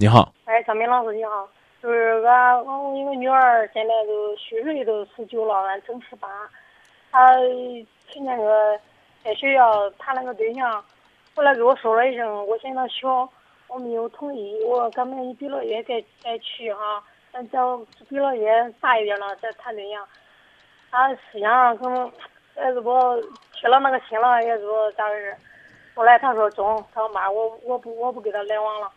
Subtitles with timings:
[0.00, 1.46] 你好，哎，张明老师你好，
[1.82, 6.26] 就是俺我一个女儿现在都虚岁都十九了，俺正十八。
[7.12, 7.36] 她
[8.08, 8.80] 去年个
[9.22, 10.82] 在学校谈了个对象，
[11.36, 13.28] 后来给我说了一声，我嫌她小，
[13.68, 14.64] 我没有同意。
[14.64, 20.02] 我赶明你毕了业再再去哈，咱等毕了业大一点了再谈对象。
[20.90, 22.10] 她思想上可能
[22.56, 22.98] 也是不
[23.52, 24.64] 铁了那个心了，也是
[24.96, 25.36] 咋回事。
[25.94, 28.90] 后来她说中，她说妈，我我不我不跟他来往了。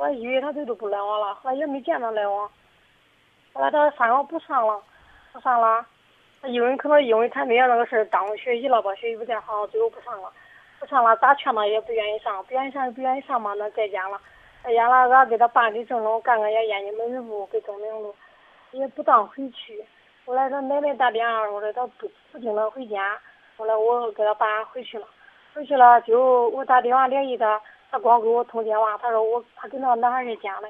[0.00, 2.50] 我以为他这都不来往了，后来也没见他来往。
[3.52, 4.82] 后来他上学不上了，
[5.30, 5.84] 不上了。
[6.40, 10.32] 他因为可能因为谈对象那个事儿耽误学习了吧，学习不太好，最后不上了。
[10.78, 14.18] 不上了，咋劝他也不愿意上，不愿意上不愿意上嘛，那在家了。
[14.64, 18.14] 在家了，俺给他办的证了，干干也眼睛门市部给证明了，
[18.70, 19.84] 也不当回去。
[20.24, 23.18] 后来他奶奶打电话说的，他不不经常回家。
[23.58, 25.06] 后来我给他办回去了，
[25.52, 27.60] 回去了就我打电话联系他。
[27.90, 30.68] 他光给我通电话，他说我他跟那个男孩在家呢。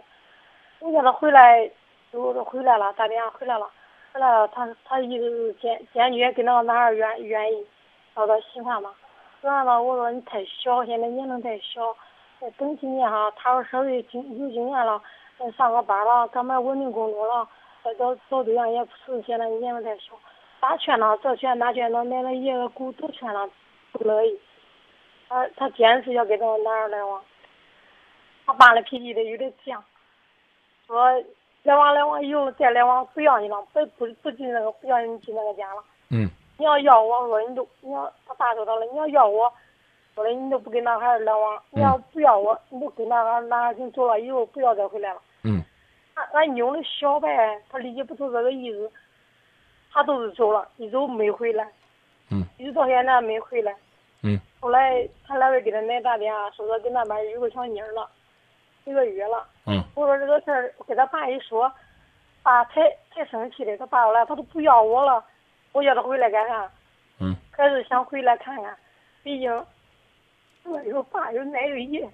[0.80, 1.70] 我叫他回来，
[2.10, 3.68] 就回来了，打电话回来了，
[4.14, 4.48] 回来了。
[4.48, 7.66] 他他一直坚坚决跟那个男孩愿愿意，
[8.14, 8.90] 找他喜欢嘛。
[9.42, 11.94] 完了，我说你太小，现在年龄太小，
[12.40, 13.30] 再等几年哈。
[13.36, 15.00] 他说稍微经有经验了，
[15.56, 17.46] 上个班了，干嘛稳定工作了，
[17.84, 20.14] 再找找对象也不是现在年龄太小。
[20.62, 23.48] 咋劝他这劝那劝，那奶奶爷爷姑都劝他，
[23.92, 24.40] 不乐意。
[25.30, 27.22] 他他坚持要跟这个男孩来往，
[28.44, 29.80] 他爸的脾气的有点犟，
[30.88, 31.08] 说
[31.62, 35.84] 来往来往以后再来往不要你了，不不不进那个不要你进那个家了。
[36.10, 36.28] 嗯。
[36.58, 39.50] 你要要我说你都你要他爸说他了，你要要我，
[40.16, 45.22] 说的你都不跟那孩来往，你要不要我，你都跟那个男孩跟走了以后不要再回来了。
[45.44, 45.62] 嗯。
[46.14, 48.90] 俺俺妞的小呗，他理解不出这个意思，
[49.92, 51.70] 他都是走了，一走没回来。
[52.32, 52.44] 嗯。
[52.58, 53.72] 一直到现在没回来。
[54.60, 54.62] 嗯。
[54.62, 58.08] 后来他来回给他奶打电话，说他跟那边有个小妮儿了，
[58.84, 59.46] 一个月了。
[59.66, 59.82] 嗯。
[59.94, 61.72] 我说这个事儿，给他爸一说，
[62.42, 63.76] 爸太太生气了。
[63.78, 65.24] 他爸来，他都不要我了，
[65.72, 66.70] 我叫他回来干啥？
[67.20, 67.34] 嗯。
[67.50, 68.76] 还是想回来看看，
[69.22, 69.50] 毕竟
[70.64, 72.08] 我有爸有奶有爷，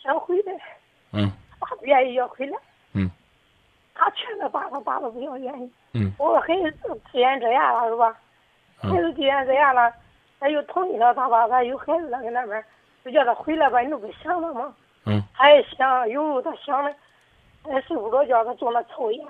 [0.00, 0.52] 想回来。
[1.12, 1.30] 嗯。
[1.58, 2.58] 爸不愿意要回来。
[2.92, 3.10] 嗯。
[3.94, 5.72] 他劝他爸，他爸都不要愿意。
[5.94, 6.12] 嗯。
[6.18, 8.14] 我说孩子既然这样了，是吧？
[8.82, 9.90] 孩子既然这样了。
[10.40, 12.62] 他又同意了他爸，他有孩子了，跟那边
[13.04, 14.74] 就叫他回来吧，你都不想了吗？
[15.06, 15.22] 嗯。
[15.34, 16.94] 他也想，有他想的，
[17.62, 19.26] 他睡不着觉，他坐那抽烟。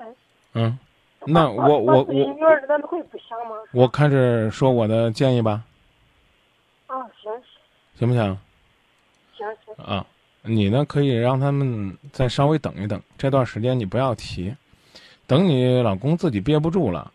[0.55, 0.79] 嗯。
[1.27, 2.13] 那我我我。
[2.13, 3.57] 女儿咱会不想吗？
[3.73, 5.63] 我开始说我的建议吧。
[6.87, 7.43] 啊，行行。
[7.99, 8.39] 行不行？
[9.37, 9.85] 行行。
[9.85, 10.05] 啊，
[10.43, 14.55] 你呢可以让他们再稍微等一等，这段时间你不要提，
[15.27, 17.11] 等你老公自己憋不住了。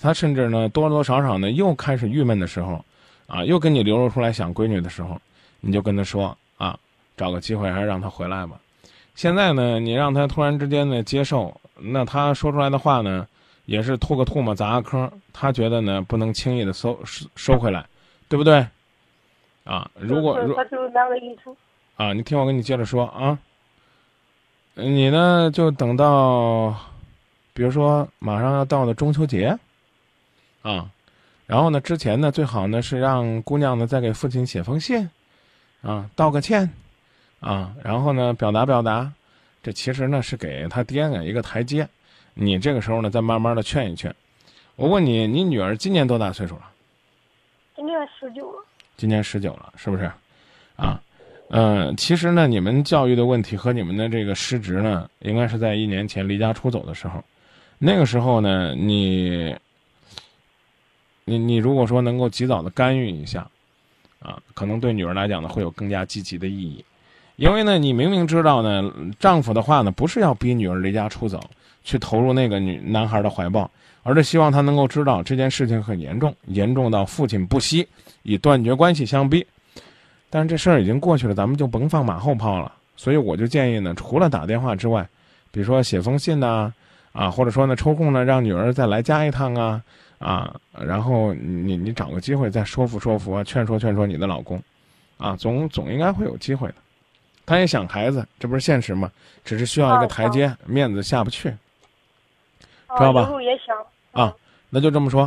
[0.00, 2.82] 他甚至呢，多多少少呢，又开始郁闷的时候，
[3.30, 5.16] 啊，又跟你流露出来想闺女的时候，
[5.60, 6.76] 你就跟他说啊，
[7.16, 8.60] 找个机会还是让他回来吧。
[9.14, 13.26] 现在呢，你让他突然之间的接受，那他说出来的话呢，
[13.66, 17.86] 也是吐个唾沫砸个坑，他觉得呢不能轻易的收收收回来，
[18.28, 18.66] 对不对？
[19.62, 21.54] 啊，如果如他就两个意思。
[21.96, 23.38] 啊，你听我跟你接着说啊，
[24.74, 26.74] 你呢就等到，
[27.52, 29.56] 比如说马上要到的中秋节。
[30.62, 30.90] 啊，
[31.50, 31.80] 然后呢？
[31.80, 35.10] 之前呢，最好呢是让姑娘呢再给父亲写封信，
[35.82, 36.70] 啊，道个歉，
[37.40, 39.12] 啊，然后呢表达表达，
[39.60, 41.88] 这其实呢是给他爹呢一个台阶。
[42.34, 44.14] 你这个时候呢再慢慢的劝一劝。
[44.76, 46.70] 我问你，你女儿今年多大岁数了？
[47.74, 48.64] 今年十九了。
[48.96, 50.08] 今年十九了，是不是？
[50.76, 51.02] 啊，
[51.48, 57.20] 嗯，其实呢，你们教育的问题和你们的这个失职呢，应该是在一年前离家出走的时候，
[57.76, 59.52] 那个时候呢，你。
[61.30, 63.46] 你你如果说能够及早的干预一下，
[64.18, 66.84] 啊，可能对女儿来讲呢会有更加积极的意义，
[67.36, 71.40] 因为呢你明明知道呢丈夫的话呢不是要逼女儿离家出走
[71.84, 73.70] 去投入那个女男孩的怀抱，
[74.02, 77.86] 而是希望他能够知道这件事情很严重，严重到父亲不惜
[78.24, 79.46] 以断绝关系相逼。
[80.28, 82.72] 但是这事儿已经过去了，咱们就甭放马后炮了。
[82.96, 85.08] 所以我就建议呢，除了打电话之外，
[85.52, 86.72] 比如说写封信呐，
[87.12, 89.80] 啊，或者说呢抽空呢让女儿再来家一趟啊。
[90.20, 94.62] 啊，然后你你找个机会再说服说服啊，劝说劝说你的老公，
[95.16, 96.74] 啊，总总应该会有机会的。
[97.46, 99.10] 他也想孩子，这不是现实吗？
[99.42, 101.48] 只是需要一个台阶，面子下不去，
[102.98, 103.30] 知道吧？
[103.40, 103.74] 也想
[104.12, 104.36] 啊，
[104.68, 105.22] 那就这么说。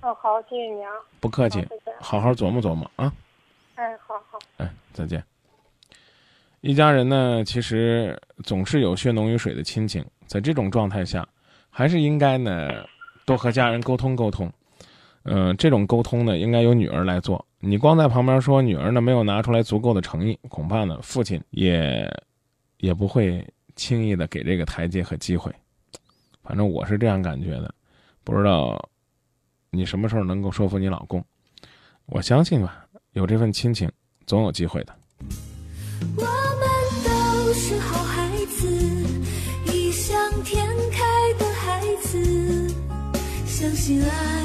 [0.00, 0.90] 哦，好，谢谢你啊。
[1.20, 1.68] 不客气，
[2.00, 3.12] 好好琢磨琢磨啊。
[3.74, 4.38] 哎，好好。
[4.56, 5.22] 哎，再见。
[6.62, 11.28] 一家人呢，其实总是有血浓于水的亲情，在这种状态下，
[11.68, 12.86] 还是应该呢。
[13.28, 14.50] 多和家人沟通沟通，
[15.24, 17.44] 嗯，这种沟通呢，应该由女儿来做。
[17.60, 22.10] 你光在旁边说女儿呢没有拿出来足够的诚意，恐怕呢父亲也
[22.78, 23.46] 也不会
[23.76, 25.52] 轻易的给这个台阶和机会。
[26.42, 27.74] 反正我是这样感觉的，
[28.24, 28.88] 不知道
[29.70, 31.22] 你什么时候能够说服你老公。
[32.06, 33.90] 我相信吧，有这份亲情，
[34.24, 34.94] 总有机会的。
[36.16, 36.66] 我们
[37.04, 38.26] 都是好孩
[43.88, 44.37] 起来。